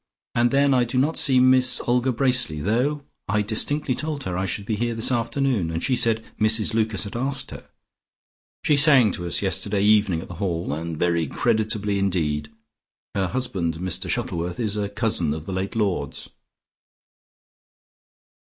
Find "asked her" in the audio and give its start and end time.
7.15-7.69